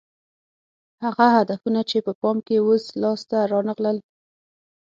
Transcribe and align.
هغه 1.03 1.25
هدفونه 1.35 1.81
چې 1.89 1.97
په 2.05 2.11
پام 2.21 2.37
کې 2.47 2.57
وو 2.65 2.75
لاس 3.01 3.21
ته 3.29 3.37
رانه 3.51 3.73
غلل 3.77 3.97